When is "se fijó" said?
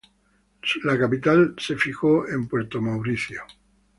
1.59-2.27